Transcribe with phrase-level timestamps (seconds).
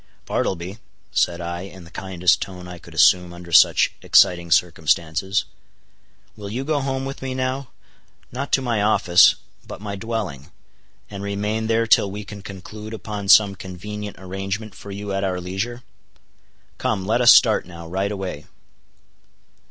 [0.25, 0.79] "Bartleby,"
[1.11, 5.45] said I, in the kindest tone I could assume under such exciting circumstances,
[6.35, 9.35] "will you go home with me now—not to my office,
[9.67, 15.13] but my dwelling—and remain there till we can conclude upon some convenient arrangement for you
[15.13, 15.83] at our leisure?
[16.79, 18.47] Come, let us start now, right away."